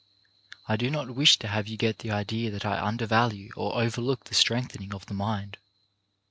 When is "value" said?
3.05-3.51